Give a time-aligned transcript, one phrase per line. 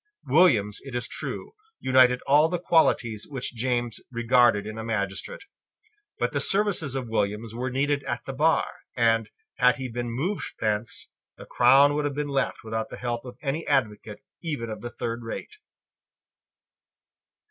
[0.25, 5.43] Williams, it is true, united all the qualities which James required in a magistrate.
[6.17, 8.65] But the services of Williams were needed at the bar;
[8.97, 9.29] and,
[9.59, 13.37] had he been moved thence, the crown would have been left without the help of
[13.43, 15.57] any advocate even of the third rate.